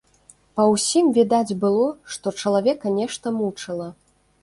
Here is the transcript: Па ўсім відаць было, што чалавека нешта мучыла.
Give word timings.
Па 0.59 0.63
ўсім 0.71 1.11
відаць 1.17 1.57
было, 1.65 1.85
што 2.17 2.35
чалавека 2.43 2.97
нешта 2.99 3.39
мучыла. 3.41 3.97